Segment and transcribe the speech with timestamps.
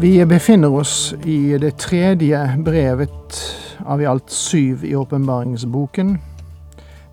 [0.00, 3.40] Vi befinner oss i det tredje brevet
[3.78, 6.18] av i alt syv i åpenbaringsboken,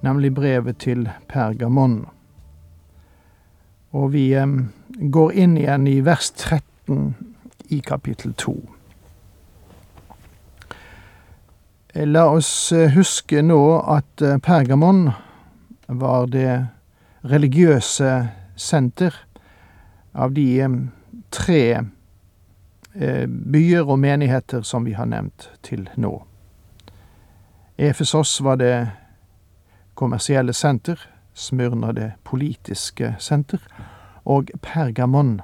[0.01, 2.01] nemlig brevet til Pergamon.
[3.95, 4.57] Og vi eh,
[4.99, 7.15] går inn igjen i vers 13
[7.71, 8.57] i kapittel 2.
[12.11, 13.63] La oss eh, huske nå
[13.95, 15.05] at eh, Pergamon
[15.87, 16.65] var det
[17.23, 18.13] religiøse
[18.59, 19.15] senter
[20.11, 20.79] av de eh,
[21.31, 21.91] tre eh,
[22.93, 26.11] byer og menigheter som vi har nevnt til nå.
[27.77, 28.75] Efesos var det
[29.97, 30.99] kommersielle senter,
[31.33, 33.61] Smyrna det politiske senter,
[34.25, 35.39] og Pergamon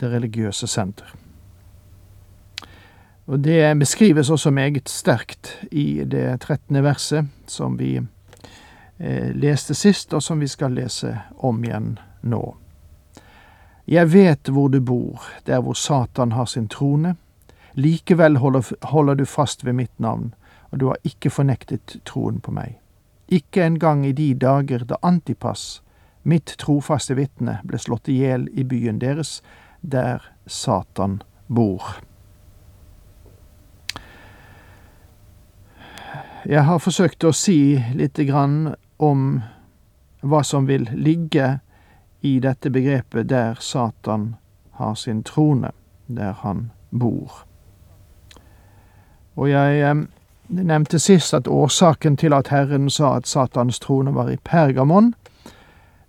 [0.00, 1.12] det religiøse senter.
[3.26, 8.00] Og Det beskrives også meget sterkt i det trettende verset som vi
[8.98, 12.56] eh, leste sist, og som vi skal lese om igjen nå.
[13.92, 17.16] Jeg vet hvor du bor, der hvor Satan har sin trone.
[17.74, 20.34] Likevel holder, holder du fast ved mitt navn,
[20.70, 22.78] og du har ikke fornektet troen på meg.
[23.28, 25.82] Ikke engang i de dager da Antipas,
[26.24, 29.42] mitt trofaste vitne, ble slått i hjel i byen deres,
[29.82, 32.00] der Satan bor.
[36.48, 39.42] Jeg har forsøkt å si lite grann om
[40.24, 41.58] hva som vil ligge
[42.22, 44.34] i dette begrepet der Satan
[44.78, 45.70] har sin trone,
[46.06, 47.44] der han bor.
[49.36, 50.04] Og jeg eh,
[50.48, 55.14] nevnte sist at årsaken til at Herren sa at Satans trone var i Pergamon,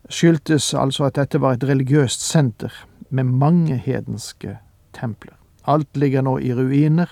[0.09, 2.73] skyldtes altså at dette var et religiøst senter
[3.09, 4.57] med mange hedenske
[4.93, 5.33] templer.
[5.65, 7.09] Alt ligger nå i ruiner,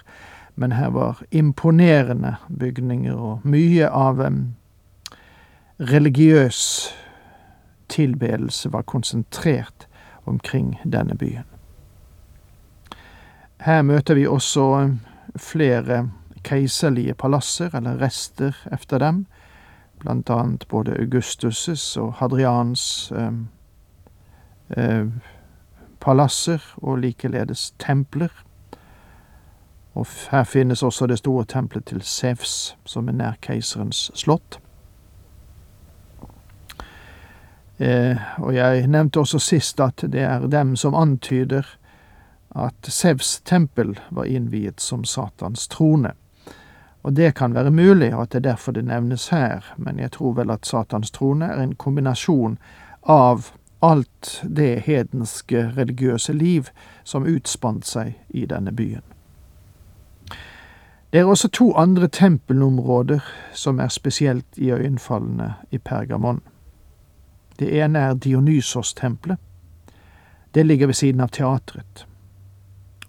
[0.55, 4.41] men her var imponerende bygninger, og mye av um,
[5.79, 6.91] religiøs
[7.91, 9.87] tilbedelse var konsentrert
[10.25, 11.45] omkring denne byen.
[13.61, 14.89] Her møter vi også
[15.35, 16.09] flere
[16.43, 19.25] keiserlige palasser, eller rester efter dem,
[19.99, 23.31] blant annet både Augustus' og Hadrians eh,
[24.77, 25.05] eh,
[25.99, 28.31] palasser, og likeledes templer.
[29.93, 34.59] Og her finnes også det store tempelet til Sevs, som er nær keiserens slott.
[37.70, 41.65] Eh, og jeg nevnte også sist at det er dem som antyder
[42.55, 46.11] at Sevs tempel var innviet som Satans trone.
[47.01, 50.11] Og det kan være mulig, og at det er derfor det nevnes her, men jeg
[50.11, 52.57] tror vel at Satans trone er en kombinasjon
[53.03, 53.49] av
[53.81, 56.69] alt det hedenske religiøse liv
[57.03, 59.01] som utspant seg i denne byen.
[61.11, 63.19] Det er også to andre tempelområder
[63.53, 66.41] som er spesielt iøynefallende i Pergamon.
[67.59, 69.37] Det ene er Dionysos-tempelet.
[70.53, 72.05] Det ligger ved siden av teatret.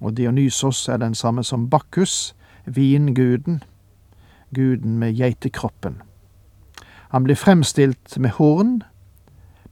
[0.00, 3.62] Og Dionysos er den samme som Bakkus, vinguden,
[4.54, 6.02] guden med geitekroppen.
[7.08, 8.82] Han blir fremstilt med horn,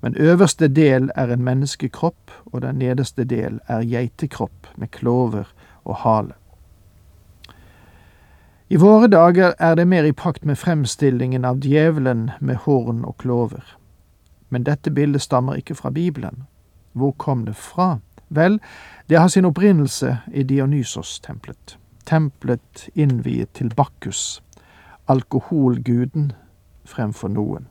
[0.00, 5.44] men øverste del er en menneskekropp, og den nederste del er geitekropp med klover
[5.84, 6.32] og hale.
[8.68, 13.16] I våre dager er det mer i pakt med fremstillingen av djevelen med horn og
[13.18, 13.76] klover.
[14.50, 16.42] Men dette bildet stammer ikke fra Bibelen.
[16.92, 17.98] Hvor kom det fra?
[18.28, 18.60] Vel,
[19.08, 21.78] det har sin opprinnelse i Dionysos-tempelet.
[22.06, 24.42] Tempelet innviet til Bakkus,
[25.08, 26.32] alkoholguden
[26.84, 27.66] fremfor noen.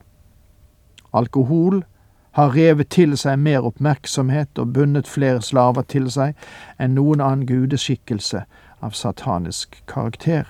[1.12, 1.84] Alkohol
[2.32, 6.36] har revet til seg mer oppmerksomhet og bundet flere slaver til seg
[6.78, 8.44] enn noen annen gudeskikkelse
[8.80, 10.46] av satanisk karakter.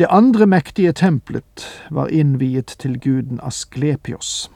[0.00, 4.50] Det andre mektige tempelet var innviet til guden Asklepios.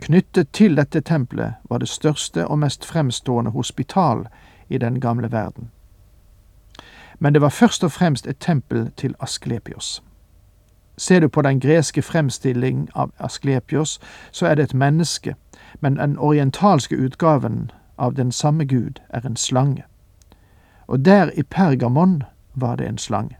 [0.00, 4.24] Knyttet til dette tempelet var det største og mest fremstående hospital
[4.68, 5.70] i den gamle verden
[7.20, 10.02] men det var først og fremst et tempel til Asklepios.
[10.96, 14.00] Ser du på den greske fremstilling av Asklepios,
[14.30, 15.34] så er det et menneske,
[15.80, 19.84] men den orientalske utgaven av den samme gud er en slange.
[20.86, 22.22] Og der i Pergamon
[22.54, 23.36] var det en slange.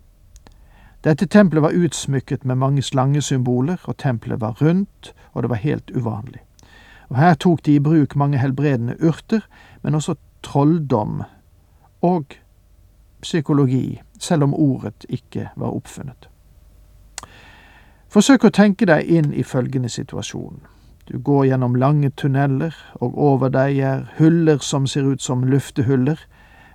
[1.04, 5.90] Dette tempelet var utsmykket med mange slangesymboler, og tempelet var rundt, og det var helt
[5.96, 6.40] uvanlig.
[7.08, 9.40] Og Her tok de i bruk mange helbredende urter,
[9.82, 11.22] men også trolldom
[12.02, 12.24] og
[13.22, 16.28] psykologi, selv om ordet ikke var oppfunnet.
[18.08, 20.60] Forsøk å tenke deg inn i følgende situasjon.
[21.08, 26.18] Du går gjennom lange tunneler, og over deg er huller som ser ut som luftehuller,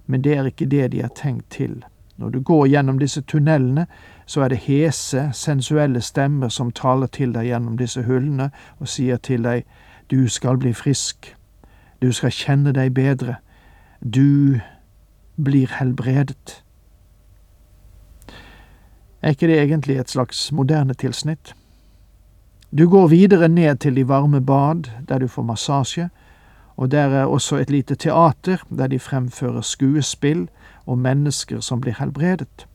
[0.05, 1.83] men det er ikke det de er tenkt til.
[2.17, 3.87] Når du går gjennom disse tunnelene,
[4.25, 8.49] så er det hese, sensuelle stemmer som taler til deg gjennom disse hullene
[8.79, 9.65] og sier til deg
[10.11, 11.35] du skal bli frisk,
[12.01, 13.35] du skal kjenne deg bedre,
[14.01, 14.59] du
[15.35, 16.61] blir helbredet.
[19.21, 21.55] Er ikke det egentlig et slags moderne tilsnitt?
[22.77, 26.09] Du går videre ned til de varme bad, der du får massasje,
[26.77, 30.49] og der er også et lite teater der de fremfører skuespill
[30.85, 32.67] og mennesker som blir helbredet.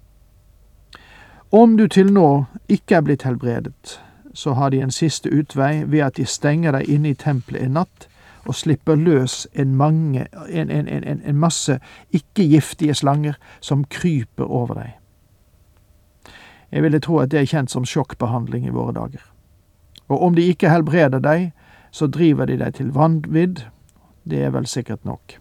[1.52, 4.00] Om du til nå ikke er blitt helbredet,
[4.34, 7.74] så har de en siste utvei ved at de stenger deg inne i tempelet en
[7.74, 8.06] natt
[8.46, 11.80] og slipper løs en, mange, en, en, en masse
[12.14, 14.94] ikke-giftige slanger som kryper over deg.
[16.70, 19.26] Jeg ville tro at det er kjent som sjokkbehandling i våre dager.
[20.06, 21.50] Og om de ikke helbreder deg,
[21.90, 23.66] så driver de deg til vanvidd.
[24.22, 25.40] Det er vel sikkert nok.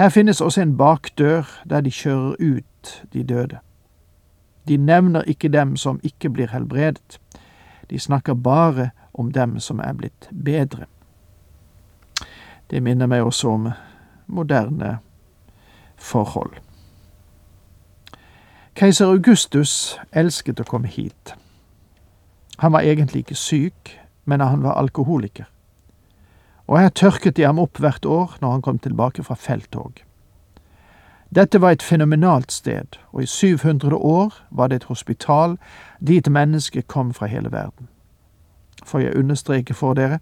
[0.00, 3.60] Her finnes også en bakdør der de kjører ut de døde.
[4.68, 7.20] De nevner ikke dem som ikke blir helbredet.
[7.90, 10.86] De snakker bare om dem som er blitt bedre.
[12.70, 13.70] Det minner meg også om
[14.26, 14.98] moderne
[15.96, 16.54] forhold.
[18.78, 21.34] Keiser Augustus elsket å komme hit.
[22.62, 25.48] Han var egentlig ikke syk, men han var alkoholiker.
[26.70, 30.04] Og her tørket de ham opp hvert år når han kom tilbake fra felttog.
[31.34, 35.58] Dette var et fenomenalt sted, og i 700 år var det et hospital
[36.00, 37.88] dit mennesker kom fra hele verden.
[38.84, 40.18] For jeg understreker for dere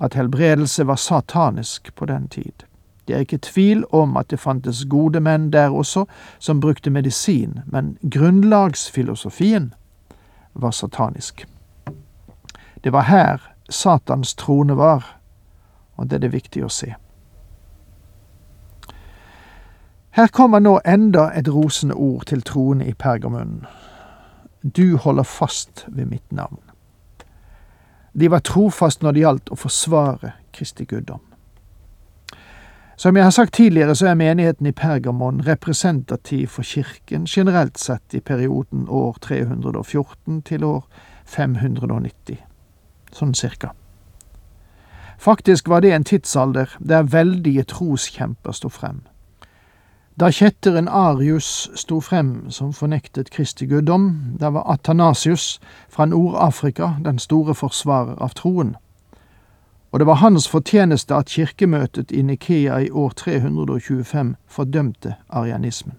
[0.00, 2.52] at helbredelse var satanisk på den tid.
[3.08, 6.04] Det er ikke tvil om at det fantes gode menn der også
[6.38, 9.74] som brukte medisin, men grunnlagsfilosofien
[10.54, 11.46] var satanisk.
[12.84, 15.18] Det var her Satans trone var,
[15.96, 16.94] og det er det viktig å se.
[20.18, 23.66] Her kommer nå enda et rosende ord til troende i Pergamon.
[24.76, 26.58] Du holder fast ved mitt navn.
[28.20, 31.20] De var trofast når det gjaldt å forsvare Kristi guddom.
[32.96, 38.14] Som jeg har sagt tidligere, så er menigheten i Pergamon representativ for kirken generelt sett
[38.14, 40.82] i perioden år 314 til år
[41.26, 42.40] 590,
[43.12, 43.70] sånn cirka.
[45.18, 48.98] Faktisk var det en tidsalder der veldige troskjemper sto frem.
[50.20, 57.18] Da kjetteren Arius sto frem som fornektet Kristi guddom, da var Athanasius fra Nord-Afrika den
[57.18, 58.74] store forsvarer av troen.
[59.92, 65.94] Og det var hans fortjeneste at kirkemøtet i Nikea i år 325 fordømte arianismen.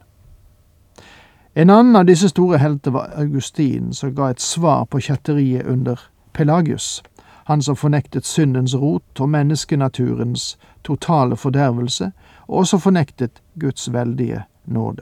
[1.56, 5.96] En annen av disse store helter var Augustin, som ga et svar på kjetteriet under
[6.34, 7.04] Pelagius,
[7.50, 12.12] han som fornektet syndens rot og menneskenaturens totale fordervelse,
[12.48, 15.02] og også fornektet Guds veldige nåde.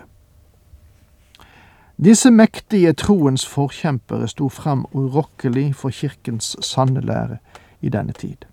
[2.03, 7.37] Disse mektige troens forkjempere sto fram urokkelig for kirkens sanne lære
[7.81, 8.47] i denne tid.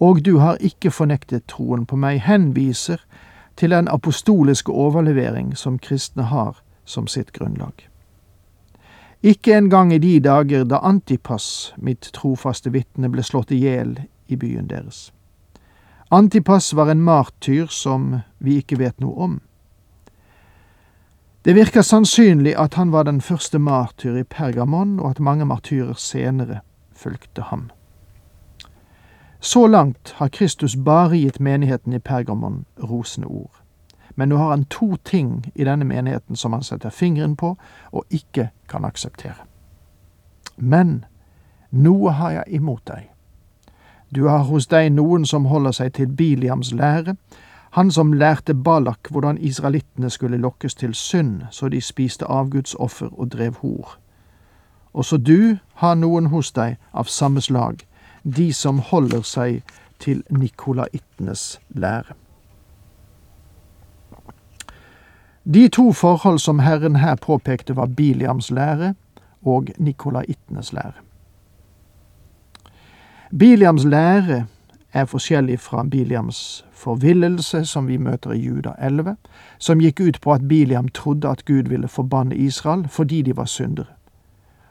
[0.00, 2.98] Og du har ikke fornektet troen på meg, henviser
[3.56, 7.91] til den apostoliske overlevering som kristne har som sitt grunnlag.
[9.22, 13.94] Ikke engang i de dager da Antipas, mitt trofaste vitne, ble slått i hjel
[14.26, 15.12] i byen deres.
[16.10, 19.36] Antipas var en martyr som vi ikke vet noe om.
[21.46, 25.94] Det virker sannsynlig at han var den første martyr i Pergamon, og at mange martyrer
[25.94, 26.60] senere
[26.90, 27.70] fulgte ham.
[29.40, 33.61] Så langt har Kristus bare gitt menigheten i Pergamon rosende ord.
[34.14, 37.56] Men nå har han to ting i denne menigheten som han setter fingeren på
[37.92, 39.46] og ikke kan akseptere.
[40.56, 41.04] Men
[41.70, 43.08] noe har jeg imot deg.
[44.14, 47.16] Du har hos deg noen som holder seg til Biliams lære,
[47.72, 53.32] han som lærte Balak hvordan israelittene skulle lokkes til synd så de spiste avgudsoffer og
[53.32, 53.96] drev hor.
[54.92, 57.86] Også du har noen hos deg av samme slag,
[58.24, 59.62] de som holder seg
[59.98, 62.12] til nikolaittenes lære.
[65.44, 68.94] De to forhold som Herren her påpekte, var Biliams lære
[69.42, 70.92] og nikolaittenes lære.
[73.38, 74.46] Biliams lære
[74.92, 79.16] er forskjellig fra Biliams forvillelse, som vi møter i Juda 11,
[79.58, 83.44] som gikk ut på at Biliam trodde at Gud ville forbanne Israel fordi de var
[83.44, 83.86] syndere.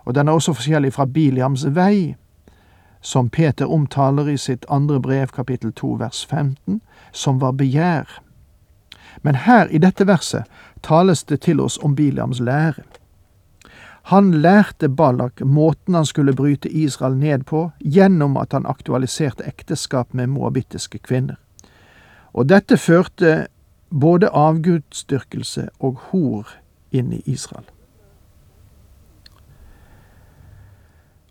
[0.06, 2.16] Og den er også forskjellig fra Biliams vei,
[3.01, 8.22] som Peter omtaler i sitt andre brev kapittel 2 vers 15, som var begjær.
[9.22, 10.44] Men her i dette verset
[10.82, 12.84] tales det til oss om Biliams lære.
[14.10, 20.13] Han lærte Balak måten han skulle bryte Israel ned på, gjennom at han aktualiserte ekteskap
[20.13, 21.38] med moabittiske kvinner.
[22.34, 23.48] Og dette førte
[23.89, 26.50] både avgudsdyrkelse og hor
[26.91, 27.68] inn i Israel.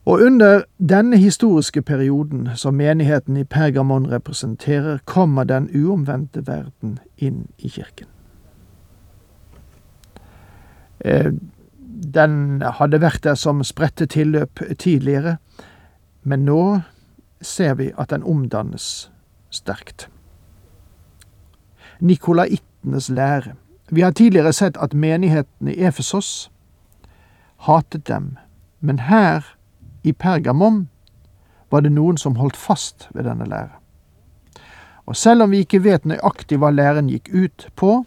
[0.04, 7.46] Og under denne historiske perioden som menigheten i Pergamon representerer, kommer den uomvendte verden inn
[7.58, 8.06] i kirken.
[11.00, 11.32] Eh,
[12.14, 15.36] den hadde vært der som spredte tilløp tidligere,
[16.22, 16.80] men nå
[17.42, 19.10] ser vi at den omdannes
[19.50, 20.08] sterkt.
[22.00, 23.54] Nikolaitenes lære.
[23.90, 26.50] Vi har tidligere sett at menigheten i Efesos
[27.56, 28.36] hatet dem,
[28.80, 29.59] men her
[30.02, 30.88] i Pergamon
[31.70, 33.76] var det noen som holdt fast ved denne lære.
[35.06, 38.04] Og selv om vi ikke vet nøyaktig hva læren gikk ut på,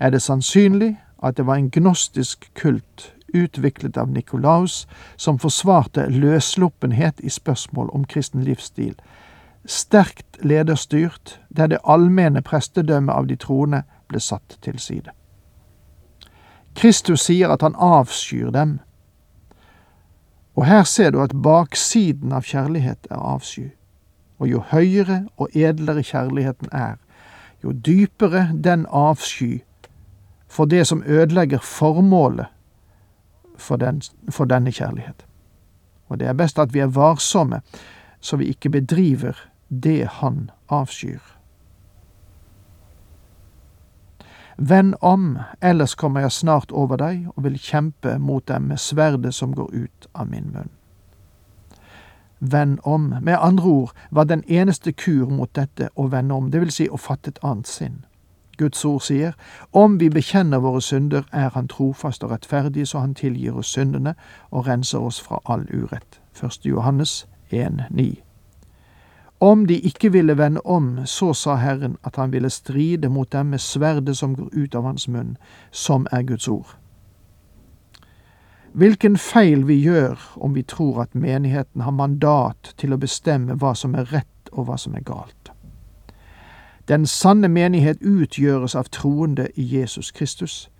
[0.00, 4.86] er det sannsynlig at det var en gnostisk kult utviklet av Nikolaus
[5.16, 8.94] som forsvarte løssluppenhet i spørsmål om kristen livsstil,
[9.64, 15.12] sterkt lederstyrt, der det allmenne prestedømmet av de troende ble satt til side.
[16.74, 18.78] Kristus sier at han avskyr dem,
[20.58, 23.68] og her ser du at baksiden av kjærlighet er avsky.
[24.42, 26.96] Og jo høyere og edlere kjærligheten er,
[27.62, 29.60] jo dypere den avsky
[30.50, 32.50] for det som ødelegger formålet
[33.54, 35.22] for, den, for denne kjærlighet.
[36.10, 37.60] Og det er best at vi er varsomme,
[38.20, 39.38] så vi ikke bedriver
[39.70, 41.22] det han avskyr.
[44.60, 49.34] Vend om, ellers kommer jeg snart over deg og vil kjempe mot dem med sverdet
[49.34, 50.72] som går ut av min munn.
[52.40, 56.60] Vend om, med andre ord, var den eneste kur mot dette å vende om, det
[56.60, 58.04] vil si å fatte et annet sinn.
[58.58, 59.34] Guds ord sier,
[59.72, 64.14] om vi bekjenner våre synder, er Han trofast og rettferdig, så Han tilgir oss syndene
[64.50, 66.20] og renser oss fra all urett.
[66.42, 66.66] 1.
[66.66, 68.27] Johannes 1, 9.
[69.40, 73.46] Om de ikke ville vende om, så sa Herren at han ville stride mot dem
[73.46, 75.36] med sverdet som går ut av hans munn,
[75.70, 76.74] som er Guds ord.
[78.72, 83.74] Hvilken feil vi gjør om vi tror at menigheten har mandat til å bestemme hva
[83.74, 85.52] som er rett og hva som er galt.
[86.88, 90.70] Den sanne menighet utgjøres av troende i Jesus Kristus,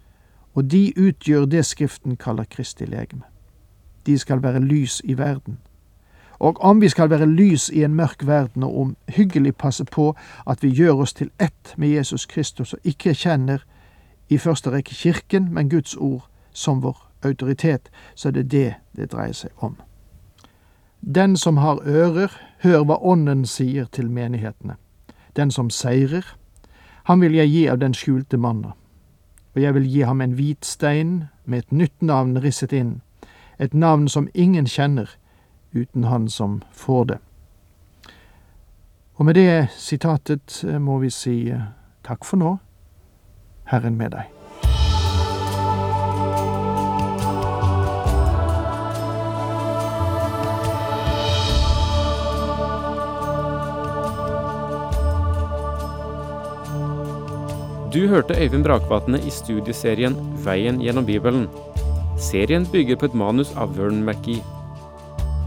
[0.55, 3.27] og de utgjør det Skriften kaller Kristi legeme.
[4.07, 5.59] De skal være lys i verden.
[6.39, 10.15] Og om vi skal være lys i en mørk verden, og omhyggelig passe på
[10.47, 13.65] at vi gjør oss til ett med Jesus Kristus og ikke kjenner
[14.29, 19.13] i første rekke Kirken, men Guds ord som vår autoritet, så er det det det
[19.13, 19.77] dreier seg om.
[21.01, 24.75] Den som har ører, hør hva Ånden sier til menighetene.
[25.37, 26.37] Den som seirer,
[27.05, 28.75] han vil jeg gi av den skjulte manna.
[29.55, 33.01] Og jeg vil gi ham en hvit stein med et nytt navn risset inn,
[33.59, 35.09] et navn som ingen kjenner,
[35.79, 37.19] uten han som får det.
[39.19, 41.71] Og med det sitatet eh, må vi si eh,
[42.07, 42.59] takk for nå,
[43.67, 44.35] Herren med deg.
[57.89, 61.49] Du hørte Øyvind Brakvatne i studieserien Veien gjennom Bibelen.
[62.21, 64.58] Serien bygger på et manus av Vern McGee.